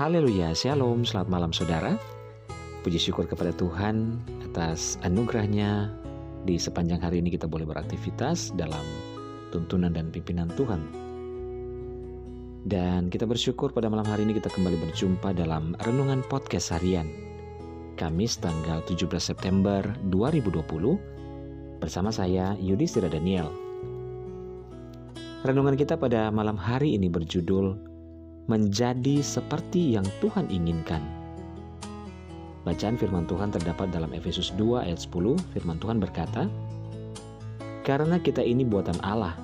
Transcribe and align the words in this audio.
Haleluya, 0.00 0.56
Shalom, 0.56 1.04
selamat 1.04 1.28
malam 1.28 1.52
saudara. 1.52 1.92
Puji 2.80 2.96
syukur 2.96 3.28
kepada 3.28 3.52
Tuhan 3.52 4.16
atas 4.48 4.96
anugerahnya 5.04 5.92
di 6.48 6.56
sepanjang 6.56 7.04
hari 7.04 7.20
ini 7.20 7.28
kita 7.36 7.44
boleh 7.44 7.68
beraktivitas 7.68 8.56
dalam 8.56 8.80
tuntunan 9.52 9.92
dan 9.92 10.08
pimpinan 10.08 10.48
Tuhan. 10.56 10.80
Dan 12.64 13.12
kita 13.12 13.28
bersyukur 13.28 13.76
pada 13.76 13.92
malam 13.92 14.08
hari 14.08 14.24
ini 14.24 14.40
kita 14.40 14.48
kembali 14.48 14.88
berjumpa 14.88 15.36
dalam 15.36 15.76
Renungan 15.84 16.24
Podcast 16.32 16.72
Harian. 16.72 17.04
Kamis 18.00 18.40
tanggal 18.40 18.80
17 18.88 19.04
September 19.20 19.84
2020 20.08 21.76
bersama 21.76 22.08
saya 22.08 22.56
Yudhistira 22.56 23.12
Daniel. 23.12 23.52
Renungan 25.44 25.76
kita 25.76 26.00
pada 26.00 26.32
malam 26.32 26.56
hari 26.56 26.96
ini 26.96 27.12
berjudul 27.12 27.89
menjadi 28.50 29.22
seperti 29.22 29.94
yang 29.94 30.02
Tuhan 30.18 30.50
inginkan. 30.50 30.98
Bacaan 32.66 32.98
firman 32.98 33.24
Tuhan 33.30 33.54
terdapat 33.54 33.94
dalam 33.94 34.10
Efesus 34.10 34.50
2 34.58 34.82
ayat 34.82 34.98
10. 34.98 35.38
Firman 35.54 35.78
Tuhan 35.78 36.02
berkata, 36.02 36.50
"Karena 37.86 38.18
kita 38.18 38.42
ini 38.42 38.66
buatan 38.66 38.98
Allah, 39.06 39.38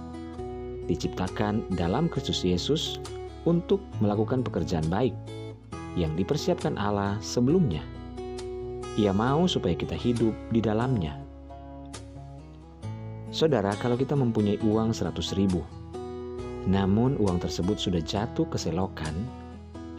diciptakan 0.91 1.79
dalam 1.79 2.11
Kristus 2.11 2.43
Yesus 2.43 2.99
untuk 3.47 3.79
melakukan 4.03 4.43
pekerjaan 4.43 4.91
baik 4.91 5.15
yang 5.95 6.13
dipersiapkan 6.19 6.75
Allah 6.75 7.15
sebelumnya. 7.23 7.87
Ia 8.99 9.15
mau 9.15 9.47
supaya 9.47 9.79
kita 9.79 9.95
hidup 9.95 10.35
di 10.51 10.59
dalamnya." 10.59 11.15
Saudara, 13.31 13.71
kalau 13.79 13.95
kita 13.95 14.19
mempunyai 14.19 14.59
uang 14.67 14.91
100 14.93 15.37
ribu, 15.39 15.63
namun 16.67 17.15
uang 17.23 17.39
tersebut 17.39 17.79
sudah 17.79 18.03
jatuh 18.03 18.43
ke 18.51 18.59
selokan 18.59 19.15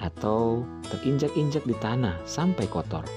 atau 0.04 0.68
terinjak-injak 0.92 1.64
di 1.64 1.74
tanah 1.80 2.14
sampai 2.28 2.68
kotor. 2.68 3.08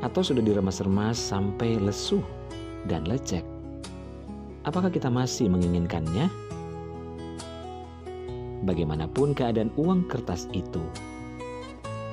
Atau 0.00 0.24
sudah 0.24 0.40
diremas-remas 0.40 1.16
sampai 1.16 1.76
lesuh 1.76 2.24
dan 2.88 3.04
lecek. 3.04 3.44
Apakah 4.66 4.90
kita 4.90 5.12
masih 5.12 5.46
menginginkannya? 5.52 6.26
Bagaimanapun 8.66 9.36
keadaan 9.36 9.70
uang 9.78 10.10
kertas 10.10 10.50
itu, 10.50 10.82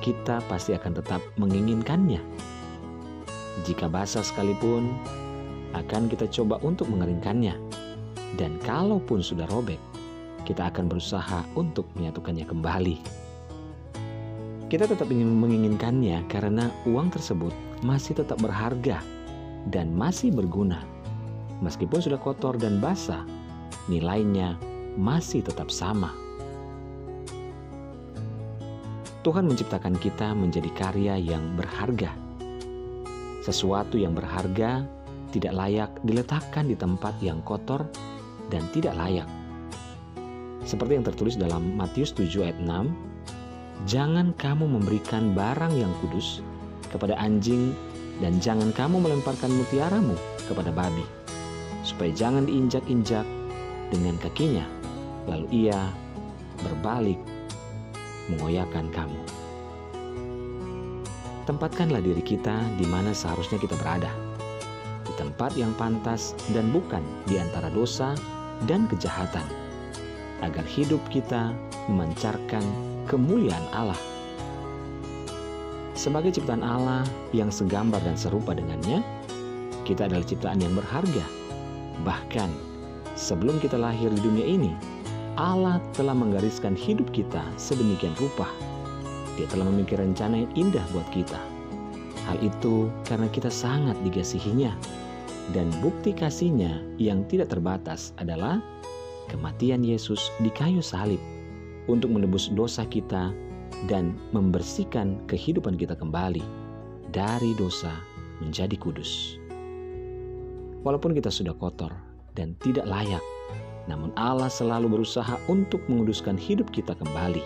kita 0.04 0.38
pasti 0.46 0.76
akan 0.76 0.92
tetap 0.94 1.18
menginginkannya. 1.40 2.22
Jika 3.66 3.90
basah 3.90 4.22
sekalipun, 4.22 4.92
akan 5.74 6.06
kita 6.06 6.30
coba 6.30 6.62
untuk 6.62 6.86
mengeringkannya. 6.92 7.58
Dan 8.38 8.58
kalaupun 8.62 9.22
sudah 9.22 9.46
robek, 9.50 9.78
kita 10.44 10.68
akan 10.68 10.92
berusaha 10.92 11.42
untuk 11.56 11.88
menyatukannya 11.96 12.44
kembali. 12.44 12.96
Kita 14.68 14.84
tetap 14.88 15.08
ingin 15.08 15.28
menginginkannya 15.28 16.24
karena 16.28 16.68
uang 16.88 17.12
tersebut 17.12 17.52
masih 17.84 18.16
tetap 18.16 18.40
berharga 18.40 19.00
dan 19.72 19.92
masih 19.92 20.32
berguna. 20.32 20.80
Meskipun 21.64 22.00
sudah 22.00 22.20
kotor 22.20 22.60
dan 22.60 22.80
basah, 22.80 23.24
nilainya 23.88 24.56
masih 25.00 25.44
tetap 25.44 25.72
sama. 25.72 26.12
Tuhan 29.24 29.48
menciptakan 29.48 29.96
kita 29.96 30.36
menjadi 30.36 30.68
karya 30.76 31.16
yang 31.16 31.56
berharga. 31.56 32.12
Sesuatu 33.40 33.96
yang 33.96 34.12
berharga 34.12 34.84
tidak 35.32 35.52
layak 35.56 35.90
diletakkan 36.04 36.68
di 36.68 36.76
tempat 36.76 37.16
yang 37.24 37.40
kotor 37.40 37.88
dan 38.52 38.64
tidak 38.76 38.92
layak 39.00 39.28
seperti 40.64 40.96
yang 40.96 41.06
tertulis 41.06 41.36
dalam 41.36 41.76
Matius 41.76 42.12
7 42.16 42.44
ayat 42.44 42.58
6, 42.60 43.14
Jangan 43.84 44.32
kamu 44.40 44.64
memberikan 44.80 45.36
barang 45.36 45.76
yang 45.76 45.92
kudus 46.00 46.40
kepada 46.88 47.12
anjing 47.20 47.76
dan 48.22 48.40
jangan 48.40 48.72
kamu 48.72 48.96
melemparkan 48.96 49.52
mutiaramu 49.52 50.16
kepada 50.48 50.72
babi, 50.72 51.04
supaya 51.84 52.08
jangan 52.16 52.48
diinjak-injak 52.48 53.26
dengan 53.92 54.16
kakinya, 54.24 54.64
lalu 55.28 55.68
ia 55.68 55.90
berbalik 56.64 57.20
mengoyakkan 58.32 58.88
kamu. 58.88 59.20
Tempatkanlah 61.44 62.00
diri 62.00 62.24
kita 62.24 62.56
di 62.80 62.88
mana 62.88 63.12
seharusnya 63.12 63.60
kita 63.60 63.76
berada, 63.76 64.08
di 65.04 65.12
tempat 65.20 65.52
yang 65.60 65.76
pantas 65.76 66.32
dan 66.56 66.72
bukan 66.72 67.04
di 67.28 67.36
antara 67.36 67.68
dosa 67.68 68.16
dan 68.64 68.88
kejahatan 68.88 69.44
agar 70.44 70.64
hidup 70.68 71.00
kita 71.08 71.56
memancarkan 71.88 72.62
kemuliaan 73.08 73.64
Allah. 73.72 73.98
Sebagai 75.94 76.34
ciptaan 76.34 76.66
Allah 76.66 77.06
yang 77.30 77.48
segambar 77.54 78.02
dan 78.02 78.18
serupa 78.18 78.52
dengannya, 78.52 79.00
kita 79.86 80.10
adalah 80.10 80.26
ciptaan 80.26 80.58
yang 80.58 80.74
berharga. 80.74 81.24
Bahkan 82.02 82.50
sebelum 83.14 83.62
kita 83.62 83.78
lahir 83.78 84.10
di 84.10 84.20
dunia 84.20 84.42
ini, 84.42 84.72
Allah 85.38 85.78
telah 85.94 86.14
menggariskan 86.14 86.74
hidup 86.74 87.10
kita 87.14 87.42
sedemikian 87.54 88.14
rupa. 88.18 88.46
Dia 89.38 89.46
telah 89.50 89.66
memiliki 89.66 89.98
rencana 89.98 90.46
yang 90.46 90.52
indah 90.54 90.84
buat 90.94 91.06
kita. 91.14 91.38
Hal 92.26 92.38
itu 92.40 92.90
karena 93.06 93.28
kita 93.30 93.50
sangat 93.50 93.94
digasihinya. 94.02 94.74
Dan 95.52 95.68
bukti 95.84 96.16
kasihnya 96.16 96.80
yang 96.96 97.28
tidak 97.28 97.52
terbatas 97.52 98.16
adalah 98.16 98.64
kematian 99.28 99.84
Yesus 99.84 100.32
di 100.40 100.50
kayu 100.52 100.80
salib 100.80 101.20
untuk 101.88 102.12
menebus 102.12 102.48
dosa 102.52 102.84
kita 102.88 103.32
dan 103.90 104.16
membersihkan 104.32 105.20
kehidupan 105.28 105.76
kita 105.76 105.96
kembali 105.98 106.42
dari 107.12 107.52
dosa 107.58 107.92
menjadi 108.40 108.74
kudus. 108.78 109.36
Walaupun 110.84 111.16
kita 111.16 111.32
sudah 111.32 111.56
kotor 111.56 111.92
dan 112.36 112.56
tidak 112.60 112.84
layak, 112.84 113.22
namun 113.88 114.12
Allah 114.16 114.48
selalu 114.48 115.00
berusaha 115.00 115.36
untuk 115.48 115.80
menguduskan 115.88 116.36
hidup 116.36 116.68
kita 116.72 116.92
kembali. 116.96 117.40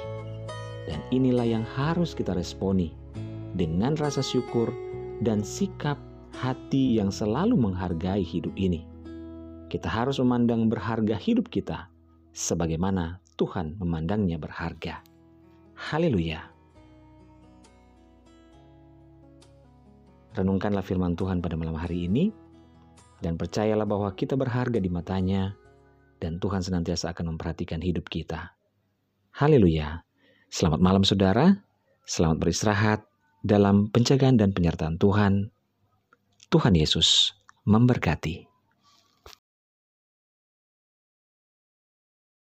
Dan 0.88 1.04
inilah 1.12 1.44
yang 1.44 1.64
harus 1.76 2.16
kita 2.16 2.32
responi 2.32 2.96
dengan 3.54 3.92
rasa 4.00 4.24
syukur 4.24 4.72
dan 5.20 5.44
sikap 5.44 6.00
hati 6.32 6.96
yang 6.96 7.12
selalu 7.12 7.60
menghargai 7.60 8.24
hidup 8.24 8.54
ini 8.56 8.88
kita 9.68 9.86
harus 9.86 10.16
memandang 10.18 10.72
berharga 10.72 11.14
hidup 11.20 11.52
kita 11.52 11.92
sebagaimana 12.32 13.20
Tuhan 13.36 13.76
memandangnya 13.76 14.40
berharga. 14.40 15.04
Haleluya. 15.76 16.42
Renungkanlah 20.34 20.82
firman 20.82 21.14
Tuhan 21.14 21.44
pada 21.44 21.54
malam 21.54 21.76
hari 21.76 22.08
ini 22.08 22.32
dan 23.20 23.36
percayalah 23.36 23.84
bahwa 23.84 24.10
kita 24.16 24.34
berharga 24.34 24.80
di 24.80 24.88
matanya 24.88 25.54
dan 26.18 26.40
Tuhan 26.40 26.64
senantiasa 26.64 27.12
akan 27.12 27.36
memperhatikan 27.36 27.78
hidup 27.84 28.08
kita. 28.08 28.56
Haleluya. 29.36 30.02
Selamat 30.48 30.80
malam 30.80 31.04
saudara. 31.04 31.62
Selamat 32.08 32.40
beristirahat 32.40 33.04
dalam 33.44 33.92
penjagaan 33.92 34.40
dan 34.40 34.56
penyertaan 34.56 34.96
Tuhan. 34.96 35.52
Tuhan 36.48 36.74
Yesus 36.74 37.36
memberkati. 37.68 38.47